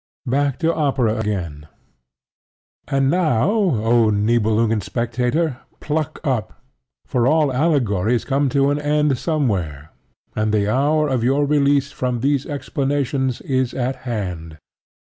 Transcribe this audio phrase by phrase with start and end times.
[0.25, 1.67] BACK TO OPERA AGAIN
[2.87, 6.59] And now, O Nibelungen Spectator, pluck up;
[7.05, 9.91] for all allegories come to an end somewhere;
[10.35, 14.57] and the hour of your release from these explanations is at hand.